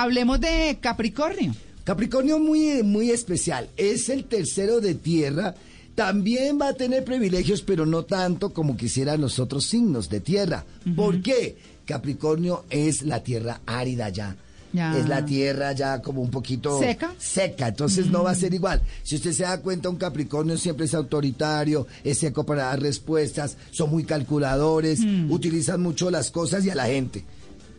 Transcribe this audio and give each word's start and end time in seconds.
Hablemos 0.00 0.40
de 0.40 0.78
Capricornio. 0.80 1.54
Capricornio 1.84 2.38
muy, 2.38 2.82
muy 2.82 3.10
especial. 3.10 3.68
Es 3.76 4.08
el 4.08 4.24
tercero 4.24 4.80
de 4.80 4.94
tierra. 4.94 5.54
También 5.94 6.58
va 6.58 6.68
a 6.68 6.72
tener 6.72 7.04
privilegios, 7.04 7.60
pero 7.60 7.84
no 7.84 8.04
tanto 8.06 8.54
como 8.54 8.78
quisieran 8.78 9.20
los 9.20 9.38
otros 9.38 9.66
signos 9.66 10.08
de 10.08 10.20
tierra. 10.20 10.64
¿Por 10.96 11.20
qué? 11.20 11.58
Capricornio 11.84 12.64
es 12.70 13.02
la 13.02 13.22
tierra 13.22 13.60
árida 13.66 14.08
ya. 14.08 14.36
Ya. 14.72 14.96
Es 14.96 15.06
la 15.06 15.22
tierra 15.26 15.72
ya 15.72 16.00
como 16.00 16.22
un 16.22 16.30
poquito 16.30 16.78
¿Seca? 16.78 17.12
seca, 17.18 17.68
entonces 17.68 18.06
no 18.06 18.22
va 18.22 18.30
a 18.30 18.36
ser 18.36 18.54
igual. 18.54 18.80
Si 19.02 19.16
usted 19.16 19.32
se 19.32 19.42
da 19.42 19.60
cuenta, 19.60 19.90
un 19.90 19.96
Capricornio 19.96 20.56
siempre 20.56 20.86
es 20.86 20.94
autoritario, 20.94 21.88
es 22.04 22.18
seco 22.18 22.46
para 22.46 22.66
dar 22.66 22.80
respuestas, 22.80 23.58
son 23.72 23.90
muy 23.90 24.04
calculadores, 24.04 25.00
utilizan 25.28 25.82
mucho 25.82 26.10
las 26.10 26.30
cosas 26.30 26.64
y 26.64 26.70
a 26.70 26.76
la 26.76 26.86
gente. 26.86 27.24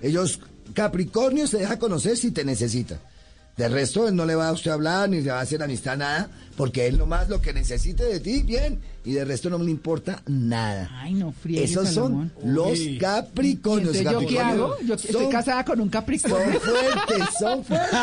Ellos, 0.01 0.41
Capricornio 0.73 1.47
se 1.47 1.59
deja 1.59 1.79
conocer 1.79 2.17
si 2.17 2.31
te 2.31 2.43
necesita. 2.43 2.99
De 3.61 3.69
resto, 3.69 4.07
él 4.07 4.15
no 4.15 4.25
le 4.25 4.33
va 4.33 4.47
a 4.47 4.53
usted 4.53 4.71
hablar 4.71 5.07
ni 5.07 5.21
le 5.21 5.29
va 5.29 5.37
a 5.37 5.41
hacer 5.41 5.61
amistad 5.61 5.95
nada, 5.95 6.27
porque 6.57 6.87
él 6.87 6.97
nomás 6.97 7.29
lo 7.29 7.41
que 7.41 7.53
necesite 7.53 8.03
de 8.03 8.19
ti, 8.19 8.41
bien, 8.41 8.79
y 9.03 9.13
de 9.13 9.25
resto 9.25 9.49
no 9.49 9.57
le 9.59 9.69
importa 9.69 10.21
nada. 10.27 10.89
Ay, 10.93 11.13
no 11.13 11.31
friegue, 11.31 11.63
Esos 11.63 11.89
son 11.89 12.31
los. 12.43 12.79
Capricornios. 12.99 13.95
Entonces, 13.95 14.21
¿yo 14.21 14.27
qué 14.27 14.39
hago? 14.39 14.75
Yo 14.85 14.95
estoy 14.95 15.29
casada 15.29 15.65
con 15.65 15.79
un 15.79 15.89
Capricornio. 15.89 16.59
son 16.59 16.61
fuertes, 16.61 17.27
son 17.39 17.63
fuertes. 17.63 17.99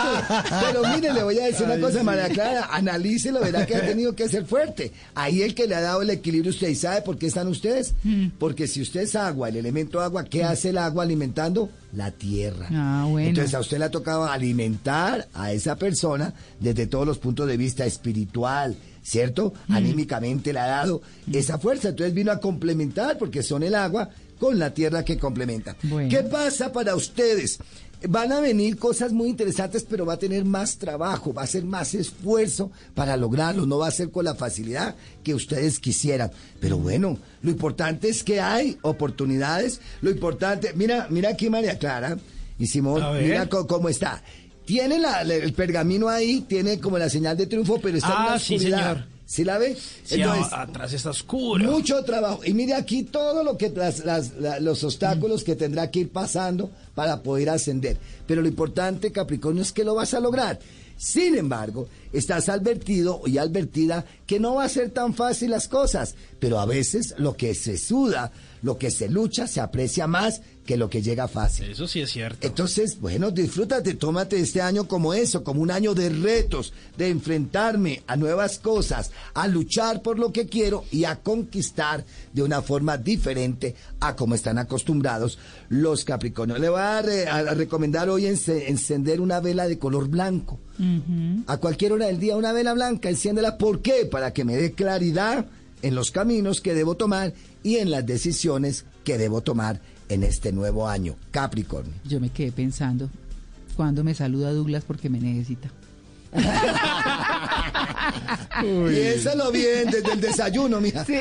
Pero 0.67 0.83
mire, 0.95 1.13
le 1.13 1.23
voy 1.23 1.39
a 1.39 1.47
decir 1.47 1.67
una 1.67 1.79
cosa, 1.79 1.99
sí. 1.99 2.05
María 2.05 2.29
Clara, 2.29 2.69
analícelo, 2.73 3.41
verá 3.41 3.67
que 3.67 3.77
ha 3.77 3.87
tenido 3.87 4.15
que 4.15 4.29
ser 4.29 4.45
fuerte. 4.45 4.93
Ahí 5.15 5.43
el 5.43 5.55
que 5.55 5.67
le 5.67 5.75
ha 5.75 5.81
dado 5.81 6.03
el 6.03 6.11
equilibrio, 6.11 6.51
usted, 6.51 6.69
¿y 6.69 6.75
sabe 6.75 7.03
por 7.03 7.19
qué 7.19 7.27
están 7.27 7.49
ustedes? 7.49 7.95
Mm. 8.03 8.29
Porque 8.39 8.67
si 8.67 8.81
usted 8.81 9.03
es 9.03 9.15
agua, 9.15 9.49
el 9.49 9.57
elemento 9.57 10.01
agua, 10.01 10.25
¿qué 10.25 10.45
hace 10.45 10.71
el 10.71 10.79
agua 10.79 11.05
alimentando? 11.05 11.71
La 11.93 12.11
tierra. 12.11 12.69
Ah, 12.71 13.07
bueno. 13.09 13.29
Entonces 13.29 13.55
a 13.55 13.61
usted 13.61 13.79
le 13.79 13.87
ha 13.87 13.91
tocado 13.91 14.27
alimentar 14.27 15.27
a 15.33 15.48
esa 15.53 15.77
persona 15.77 16.35
desde 16.61 16.87
todos 16.87 17.07
los 17.07 17.19
puntos 17.19 17.47
de 17.47 17.57
vista 17.57 17.85
espiritual, 17.87 18.77
¿cierto? 19.03 19.53
Mm. 19.69 19.73
Anímicamente 19.75 20.53
le 20.53 20.61
ha 20.61 20.67
dado 20.67 21.03
esa 21.33 21.59
fuerza. 21.59 21.91
Entonces 21.91 22.15
vino 22.15 22.33
a 22.33 22.41
complementar, 22.41 23.19
porque 23.19 23.43
son 23.43 23.63
el 23.63 23.75
agua 23.75 24.11
con 24.39 24.59
la 24.59 24.73
tierra 24.73 25.05
que 25.05 25.19
complementa. 25.19 25.77
Bueno. 25.83 26.09
¿Qué 26.09 26.23
pasa 26.23 26.73
para 26.73 26.95
ustedes? 26.95 27.59
Van 28.09 28.31
a 28.31 28.39
venir 28.39 28.79
cosas 28.79 29.13
muy 29.13 29.29
interesantes, 29.29 29.85
pero 29.89 30.07
va 30.07 30.15
a 30.15 30.19
tener 30.19 30.45
más 30.45 30.79
trabajo, 30.79 31.35
va 31.35 31.43
a 31.43 31.49
ser 31.49 31.65
más 31.65 31.95
esfuerzo 31.95 32.71
para 32.95 33.17
lograrlo, 33.17 33.67
no 33.67 33.79
va 33.79 33.89
a 33.89 33.93
ser 33.93 34.13
con 34.13 34.25
la 34.25 34.37
facilidad 34.37 34.95
que 35.25 35.35
ustedes 35.35 35.81
quisieran. 35.81 36.31
Pero 36.61 36.79
bueno, 36.79 37.19
lo 37.43 37.51
importante 37.51 38.09
es 38.09 38.23
que 38.23 38.41
hay 38.41 38.79
oportunidades, 38.83 39.81
lo 40.01 40.11
importante, 40.11 40.73
mira, 40.75 41.09
mira 41.11 41.31
aquí 41.31 41.51
María 41.51 41.77
Clara 41.77 42.17
y 42.57 42.67
Simón, 42.69 43.03
mira 43.21 43.49
cómo 43.49 43.89
está. 43.89 44.23
Tiene 44.69 44.99
la- 44.99 45.25
la- 45.25 45.35
el 45.35 45.55
pergamino 45.55 46.09
ahí, 46.11 46.43
tiene 46.43 46.79
como 46.79 46.99
la 46.99 47.09
señal 47.09 47.39
de 47.39 47.47
triunfo, 47.47 47.81
pero 47.81 47.97
está 47.97 48.09
en 48.11 48.15
Ah, 48.19 48.31
la 48.33 48.39
sí, 48.39 48.57
oscuridad. 48.57 48.79
señor. 48.93 49.05
¿Sí 49.25 49.45
la 49.45 49.57
ve? 49.59 49.77
Sí, 50.05 50.21
a- 50.23 50.61
atrás 50.63 50.93
está 50.93 51.09
oscuro. 51.11 51.65
Mucho 51.65 52.03
trabajo. 52.05 52.41
Y 52.45 52.53
mire 52.53 52.75
aquí 52.75 53.03
todo 53.03 53.43
lo 53.43 53.57
que 53.57 53.71
las- 53.71 54.05
las- 54.05 54.35
la- 54.37 54.61
los 54.61 54.85
obstáculos 54.85 55.43
que 55.43 55.57
tendrá 55.57 55.91
que 55.91 56.01
ir 56.01 56.11
pasando 56.11 56.71
para 56.95 57.23
poder 57.23 57.49
ascender. 57.51 57.97
Pero 58.27 58.43
lo 58.43 58.49
importante, 58.49 59.11
Capricornio, 59.11 59.63
es 59.63 59.73
que 59.73 59.85
lo 59.85 59.95
vas 59.95 60.13
a 60.15 60.21
lograr. 60.21 60.59
Sin 60.99 61.35
embargo, 61.37 61.89
estás 62.13 62.49
advertido 62.49 63.23
y 63.25 63.39
advertida 63.39 64.05
que 64.27 64.41
no 64.41 64.57
va 64.57 64.65
a 64.65 64.69
ser 64.69 64.91
tan 64.91 65.15
fácil 65.15 65.51
las 65.51 65.69
cosas, 65.69 66.15
pero 66.41 66.59
a 66.61 66.67
veces 66.67 67.15
lo 67.19 67.37
que 67.37 67.55
se 67.55 67.79
suda, 67.79 68.33
lo 68.63 68.77
que 68.79 68.91
se 68.91 69.09
lucha, 69.09 69.47
se 69.47 69.61
aprecia 69.61 70.07
más 70.07 70.41
que 70.69 70.77
lo 70.77 70.91
que 70.91 71.01
llega 71.01 71.29
fácil. 71.29 71.71
Eso 71.71 71.89
sí 71.89 72.03
es 72.03 72.11
cierto. 72.11 72.47
Entonces, 72.47 73.01
bueno, 73.01 73.31
disfrútate, 73.31 73.95
tómate 73.95 74.39
este 74.39 74.61
año 74.61 74.87
como 74.87 75.15
eso, 75.15 75.43
como 75.43 75.63
un 75.63 75.71
año 75.71 75.95
de 75.95 76.11
retos, 76.11 76.75
de 76.99 77.09
enfrentarme 77.09 78.03
a 78.07 78.17
nuevas 78.17 78.59
cosas, 78.59 79.11
a 79.33 79.49
luchar 79.49 80.03
por 80.03 80.19
lo 80.19 80.31
que 80.31 80.45
quiero 80.45 80.85
y 80.93 81.05
a 81.05 81.17
conquistar 81.17 82.05
de 82.35 82.43
una 82.43 82.61
forma 82.61 82.99
diferente 82.99 83.75
a 84.01 84.15
como 84.15 84.35
están 84.35 84.59
acostumbrados 84.59 85.39
los 85.71 86.05
Capricornios. 86.05 86.61
Le 86.61 86.69
voy 86.69 86.81
a, 86.83 87.01
re- 87.01 87.27
a 87.27 87.55
recomendar 87.55 88.11
hoy 88.11 88.25
ence- 88.27 88.65
encender 88.69 89.23
una 89.23 89.41
vela 89.41 89.67
de 89.69 89.79
color 89.79 90.09
blanco. 90.09 90.59
A 91.47 91.57
cualquier 91.57 91.93
hora 91.95 92.09
del 92.09 92.21
día, 92.21 92.37
una 92.37 92.53
vela 92.53 92.75
blanca, 92.75 93.09
enciéndela. 93.09 93.57
¿Por 93.57 93.81
qué? 93.81 94.05
Para 94.05 94.35
que 94.35 94.45
me 94.45 94.55
dé 94.57 94.73
claridad 94.73 95.47
en 95.83 95.95
los 95.95 96.11
caminos 96.11 96.61
que 96.61 96.75
debo 96.75 96.97
tomar 96.97 97.33
y 97.63 97.77
en 97.77 97.91
las 97.91 98.05
decisiones 98.07 98.85
que 99.05 99.19
debo 99.19 99.41
tomar 99.41 99.81
en 100.09 100.23
este 100.23 100.53
nuevo 100.53 100.89
año. 100.89 101.17
Capricornio. 101.31 101.95
Yo 102.05 102.21
me 102.21 102.31
quedé 102.31 102.53
pensando, 102.53 103.11
cuando 103.77 104.05
me 104.05 104.15
saluda 104.15 104.53
Douglas 104.53 104.85
porque 104.87 105.09
me 105.09 105.21
necesita? 105.21 105.71
Y 108.63 108.97
eso 108.97 109.35
lo 109.37 109.51
vi 109.53 109.63
desde 109.63 110.13
el 110.13 110.21
desayuno, 110.21 110.81
mija. 110.81 111.05
Sí. 111.05 111.15